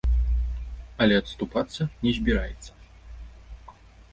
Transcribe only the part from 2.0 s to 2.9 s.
не збіраецца.